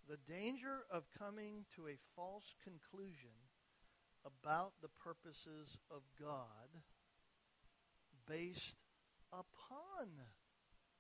[0.09, 3.37] the danger of coming to a false conclusion
[4.25, 6.73] about the purposes of God
[8.29, 8.77] based
[9.33, 10.09] upon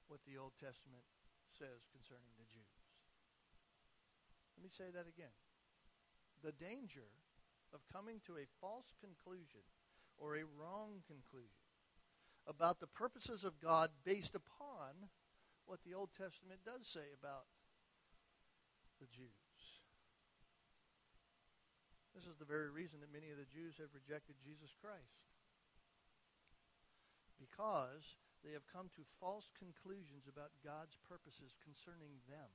[0.09, 1.05] what the Old Testament
[1.53, 2.85] says concerning the Jews.
[4.57, 5.35] Let me say that again.
[6.43, 7.09] The danger
[7.73, 9.65] of coming to a false conclusion
[10.19, 11.67] or a wrong conclusion
[12.47, 15.11] about the purposes of God based upon
[15.65, 17.49] what the Old Testament does say about
[19.01, 19.81] the Jews.
[22.15, 25.24] This is the very reason that many of the Jews have rejected Jesus Christ.
[27.45, 32.49] Because they have come to false conclusions about God's purposes concerning them.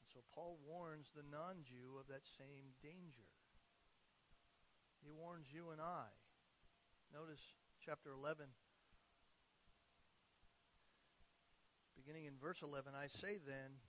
[0.00, 3.28] And so Paul warns the non Jew of that same danger.
[5.04, 6.08] He warns you and I.
[7.12, 7.44] Notice
[7.84, 8.48] chapter 11,
[11.92, 12.92] beginning in verse 11.
[12.96, 13.84] I say then,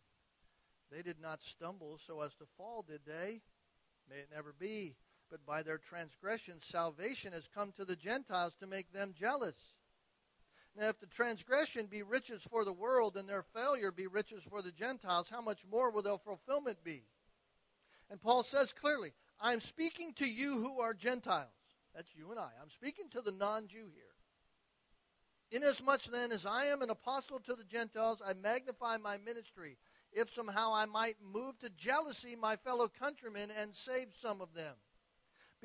[0.91, 3.39] they did not stumble so as to fall, did they?
[4.09, 4.95] May it never be.
[5.29, 9.55] But by their transgression, salvation has come to the Gentiles to make them jealous.
[10.77, 14.61] Now, if the transgression be riches for the world and their failure be riches for
[14.61, 17.03] the Gentiles, how much more will their fulfillment be?
[18.09, 21.49] And Paul says clearly, I'm speaking to you who are Gentiles.
[21.95, 22.49] That's you and I.
[22.61, 24.03] I'm speaking to the non Jew here.
[25.51, 29.77] Inasmuch then as I am an apostle to the Gentiles, I magnify my ministry
[30.11, 34.75] if somehow I might move to jealousy my fellow countrymen and save some of them.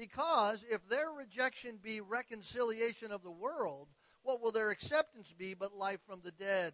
[0.01, 3.89] Because if their rejection be reconciliation of the world,
[4.23, 6.73] what will their acceptance be but life from the dead?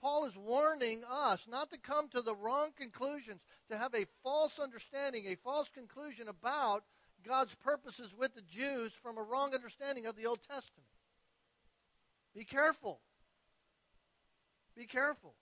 [0.00, 4.58] Paul is warning us not to come to the wrong conclusions, to have a false
[4.58, 6.84] understanding, a false conclusion about
[7.22, 10.88] God's purposes with the Jews from a wrong understanding of the Old Testament.
[12.34, 13.00] Be careful.
[14.74, 15.34] Be careful.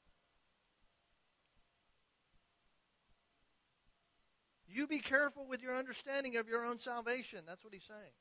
[4.74, 7.40] You be careful with your understanding of your own salvation.
[7.46, 8.12] That's what he's saying.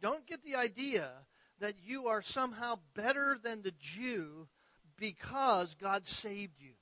[0.00, 1.10] Don't get the idea
[1.58, 4.46] that you are somehow better than the Jew
[4.96, 6.74] because God saved you.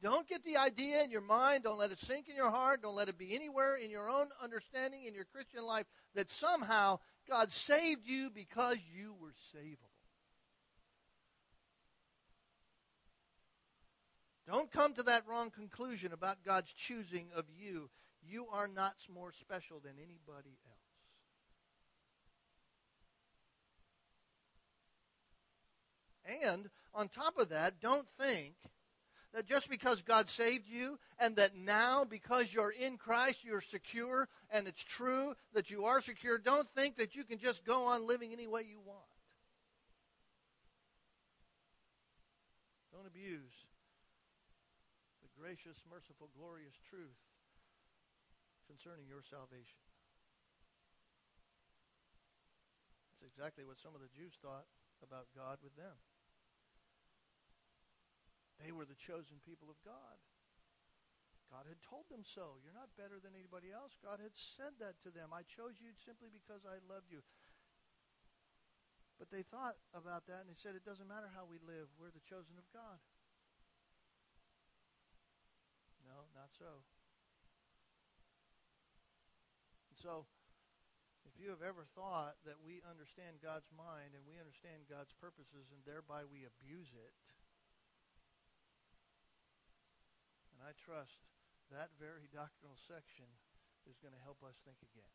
[0.00, 2.94] Don't get the idea in your mind, don't let it sink in your heart, don't
[2.94, 7.50] let it be anywhere in your own understanding in your Christian life that somehow God
[7.50, 9.87] saved you because you were savable.
[14.48, 17.90] Don't come to that wrong conclusion about God's choosing of you.
[18.26, 20.56] You are not more special than anybody
[26.26, 26.42] else.
[26.42, 28.54] And on top of that, don't think
[29.34, 34.28] that just because God saved you and that now because you're in Christ you're secure
[34.50, 38.06] and it's true that you are secure, don't think that you can just go on
[38.06, 39.04] living any way you want.
[42.94, 43.67] Don't abuse
[45.48, 47.16] gracious, merciful, glorious truth
[48.68, 49.80] concerning your salvation.
[53.08, 54.68] That's exactly what some of the Jews thought
[55.00, 55.96] about God with them.
[58.60, 60.20] They were the chosen people of God.
[61.48, 62.60] God had told them so.
[62.60, 63.96] You're not better than anybody else.
[64.04, 65.32] God had said that to them.
[65.32, 67.24] I chose you simply because I loved you.
[69.16, 71.88] But they thought about that and they said, it doesn't matter how we live.
[71.96, 73.00] We're the chosen of God.
[76.38, 76.86] Not so.
[79.90, 80.30] And so,
[81.26, 85.74] if you have ever thought that we understand God's mind and we understand God's purposes
[85.74, 87.18] and thereby we abuse it,
[90.54, 91.26] and I trust
[91.74, 93.26] that very doctrinal section
[93.90, 95.10] is going to help us think again.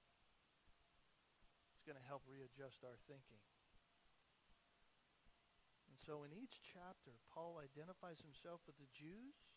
[1.71, 3.39] It's going to help readjust our thinking.
[5.87, 9.52] And so in each chapter, Paul identifies himself with the Jews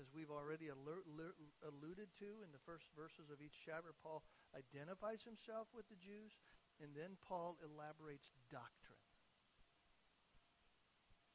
[0.00, 4.22] as we've already alluded to in the first verses of each chapter, Paul
[4.56, 6.32] identifies himself with the Jews,
[6.80, 9.04] and then Paul elaborates doctrine.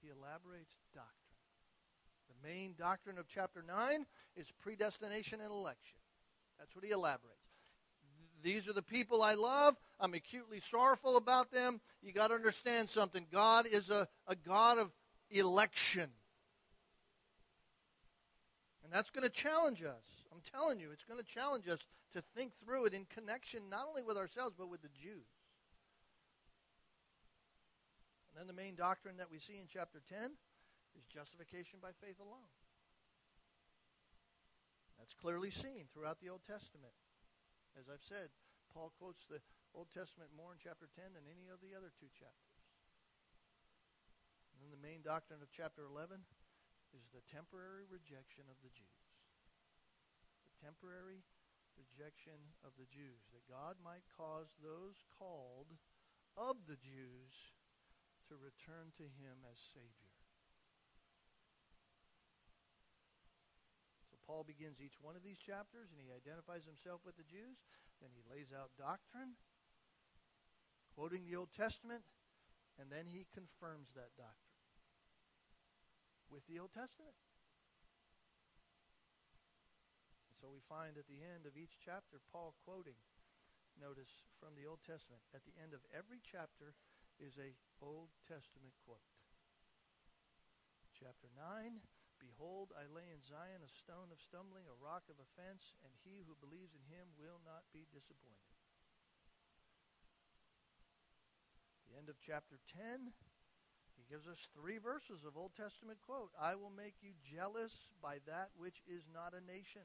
[0.02, 1.14] He elaborates doctrine.
[2.30, 4.06] The main doctrine of chapter 9
[4.36, 6.00] is predestination and election.
[6.60, 7.38] That's what he elaborates.
[8.44, 9.76] These are the people I love.
[10.00, 11.82] I'm acutely sorrowful about them.
[12.02, 13.26] You got to understand something.
[13.32, 14.92] God is a, a God of
[15.32, 16.10] election.
[18.88, 20.08] And that's going to challenge us.
[20.32, 21.84] I'm telling you, it's going to challenge us
[22.16, 25.28] to think through it in connection not only with ourselves, but with the Jews.
[28.32, 30.40] And then the main doctrine that we see in chapter 10
[30.96, 32.48] is justification by faith alone.
[34.96, 36.96] That's clearly seen throughout the Old Testament.
[37.76, 38.32] As I've said,
[38.72, 39.44] Paul quotes the
[39.76, 42.56] Old Testament more in chapter 10 than any of the other two chapters.
[44.56, 46.24] And then the main doctrine of chapter 11
[46.96, 49.04] is the temporary rejection of the Jews.
[50.48, 51.26] The temporary
[51.78, 53.28] rejection of the Jews.
[53.32, 55.76] That God might cause those called
[56.34, 57.54] of the Jews
[58.30, 60.14] to return to him as Savior.
[64.12, 67.62] So Paul begins each one of these chapters and he identifies himself with the Jews.
[68.02, 69.40] Then he lays out doctrine,
[70.94, 72.06] quoting the Old Testament,
[72.78, 74.47] and then he confirms that doctrine
[76.32, 77.16] with the Old Testament.
[80.38, 82.96] so we find at the end of each chapter Paul quoting,
[83.76, 85.20] notice, from the Old Testament.
[85.34, 86.78] At the end of every chapter
[87.18, 89.04] is a Old Testament quote.
[90.94, 91.82] Chapter 9
[92.18, 96.26] Behold, I lay in Zion a stone of stumbling, a rock of offense, and he
[96.26, 98.58] who believes in him will not be disappointed.
[101.86, 103.14] The end of chapter 10
[103.98, 106.32] he gives us three verses of Old Testament quote.
[106.40, 109.82] I will make you jealous by that which is not a nation.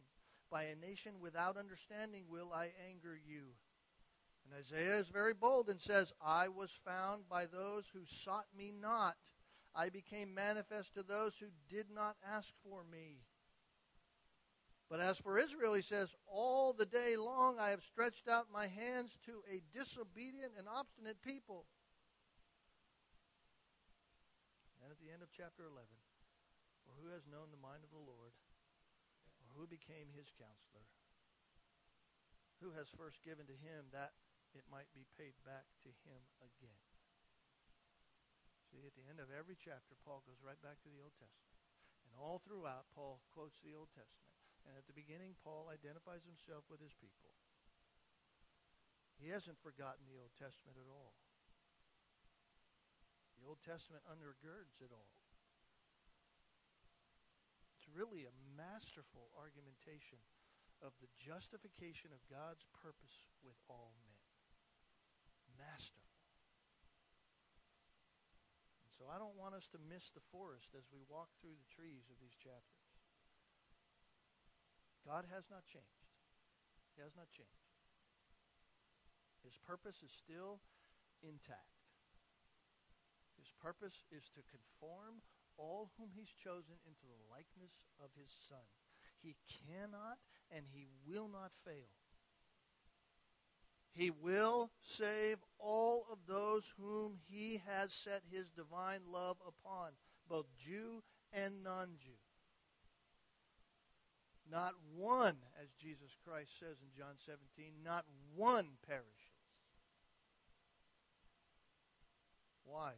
[0.51, 3.57] By a nation without understanding will I anger you.
[4.45, 8.73] And Isaiah is very bold and says, I was found by those who sought me
[8.79, 9.17] not.
[9.75, 13.21] I became manifest to those who did not ask for me.
[14.91, 18.67] But as for Israel, he says, All the day long I have stretched out my
[18.67, 21.65] hands to a disobedient and obstinate people.
[24.83, 25.89] And at the end of chapter 11,
[26.85, 28.37] or who has known the mind of the Lord,
[29.41, 30.85] or who became his counselor?
[32.61, 34.13] Who has first given to him that
[34.53, 36.85] it might be paid back to him again?
[38.69, 41.57] See, at the end of every chapter, Paul goes right back to the Old Testament.
[42.05, 44.37] And all throughout, Paul quotes the Old Testament.
[44.69, 47.33] And at the beginning, Paul identifies himself with his people.
[49.17, 51.17] He hasn't forgotten the Old Testament at all.
[53.43, 55.11] The Old Testament undergirds it all
[57.83, 60.23] It's really a masterful argumentation
[60.79, 64.15] of the justification of God's purpose with all men.
[65.59, 66.15] Masterful.
[68.87, 71.73] And so I don't want us to miss the forest as we walk through the
[71.75, 72.87] trees of these chapters.
[75.03, 76.07] God has not changed.
[76.95, 77.67] He has not changed.
[79.43, 80.63] His purpose is still
[81.27, 81.72] intact.
[83.43, 85.19] His purpose is to conform
[85.59, 88.63] all whom he's chosen into the likeness of his Son.
[89.21, 89.35] He
[89.67, 90.19] cannot
[90.55, 91.91] and he will not fail.
[93.93, 99.91] He will save all of those whom he has set his divine love upon,
[100.29, 102.23] both Jew and non Jew.
[104.49, 108.05] Not one, as Jesus Christ says in John 17, not
[108.37, 109.33] one perishes.
[112.65, 112.93] Why?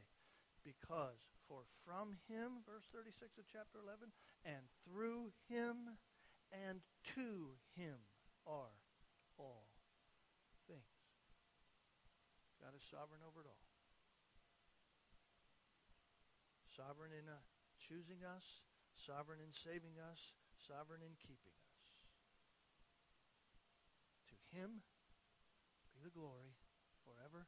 [0.64, 4.08] Because for from him, verse 36 of chapter 11,
[4.48, 6.00] and through him
[6.48, 6.80] and
[7.12, 8.00] to him
[8.48, 8.72] are
[9.36, 9.68] all
[10.64, 10.96] things.
[12.56, 13.68] God is sovereign over it all.
[16.72, 17.44] Sovereign in uh,
[17.76, 18.64] choosing us,
[18.96, 20.32] sovereign in saving us,
[20.64, 21.76] sovereign in keeping us.
[24.32, 24.80] To him
[25.92, 26.56] be the glory
[27.04, 27.46] forever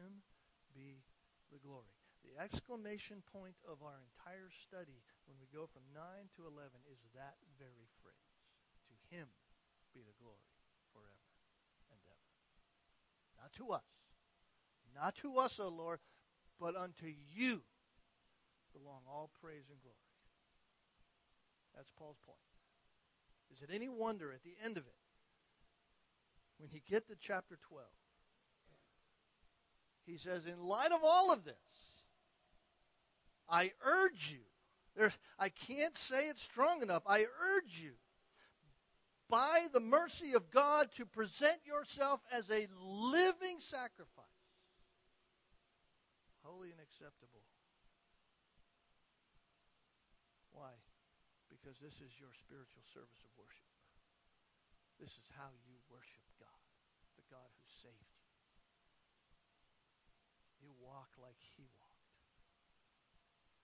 [0.00, 0.22] him
[0.72, 1.02] be
[1.50, 1.92] the glory.
[2.22, 6.02] The exclamation point of our entire study when we go from 9
[6.36, 8.38] to 11 is that very phrase.
[8.88, 9.26] To him
[9.94, 10.50] be the glory
[10.94, 11.30] forever
[11.90, 12.30] and ever.
[13.40, 13.88] Not to us.
[14.94, 16.00] Not to us, O Lord,
[16.58, 17.62] but unto you
[18.72, 19.96] belong all praise and glory.
[21.74, 22.38] That's Paul's point.
[23.52, 25.00] Is it any wonder at the end of it,
[26.58, 27.86] when he get to chapter 12,
[30.10, 31.54] he says, in light of all of this,
[33.48, 34.42] I urge you.
[34.96, 37.02] There's, I can't say it strong enough.
[37.06, 37.92] I urge you,
[39.28, 44.26] by the mercy of God, to present yourself as a living sacrifice,
[46.42, 47.46] holy and acceptable.
[50.50, 50.74] Why?
[51.48, 53.70] Because this is your spiritual service of worship.
[54.98, 56.66] This is how you worship God,
[57.14, 58.20] the God who saved you.
[60.60, 62.12] You walk like he walked.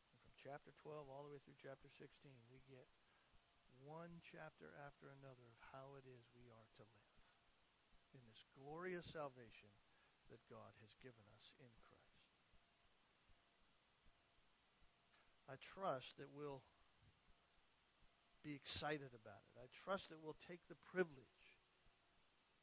[0.01, 2.07] And from chapter 12 all the way through chapter 16,
[2.47, 2.86] we get
[3.82, 7.18] one chapter after another of how it is we are to live
[8.14, 9.74] in this glorious salvation
[10.30, 12.30] that God has given us in Christ.
[15.51, 16.62] I trust that we'll
[18.47, 19.59] be excited about it.
[19.59, 21.59] I trust that we'll take the privilege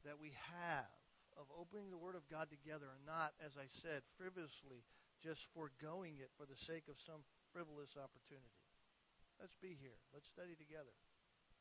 [0.07, 0.95] that we have
[1.35, 4.87] of opening the Word of God together and not, as I said, frivolously
[5.19, 8.57] just foregoing it for the sake of some frivolous opportunity.
[9.37, 10.01] Let's be here.
[10.09, 10.93] Let's study together.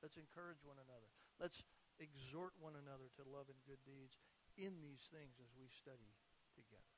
[0.01, 1.12] Let's encourage one another.
[1.36, 1.62] Let's
[2.01, 4.16] exhort one another to love and good deeds
[4.57, 6.16] in these things as we study
[6.57, 6.97] together.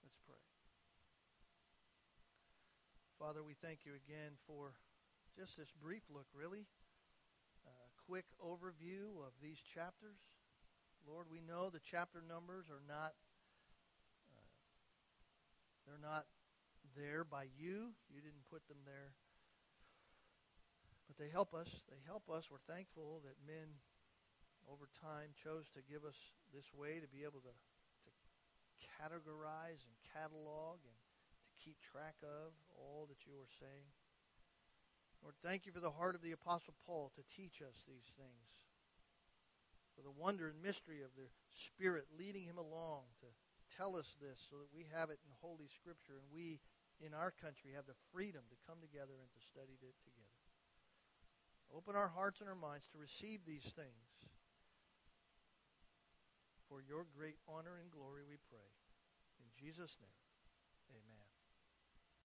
[0.00, 0.40] Let's pray.
[3.18, 4.78] Father, we thank you again for
[5.36, 6.64] just this brief look, really.
[7.66, 10.16] A quick overview of these chapters.
[11.06, 13.12] Lord, we know the chapter numbers are not
[14.32, 14.48] uh,
[15.84, 16.24] they're not
[16.96, 17.94] there by you.
[18.10, 19.14] You didn't put them there.
[21.10, 21.68] But they help us.
[21.90, 22.46] They help us.
[22.50, 23.80] We're thankful that men
[24.70, 26.14] over time chose to give us
[26.54, 28.10] this way to be able to, to
[29.00, 31.10] categorize and catalog and to
[31.58, 33.90] keep track of all that you are saying.
[35.20, 38.50] Lord, thank you for the heart of the Apostle Paul to teach us these things,
[39.92, 43.28] for the wonder and mystery of the Spirit leading him along to
[43.76, 46.60] tell us this so that we have it in Holy Scripture and we
[47.00, 50.40] in our country have the freedom to come together and to study it together.
[51.72, 54.08] Open our hearts and our minds to receive these things.
[56.68, 58.70] For your great honor and glory, we pray.
[59.40, 60.20] In Jesus' name,
[60.94, 61.19] amen.